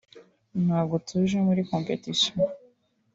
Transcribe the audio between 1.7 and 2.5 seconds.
competition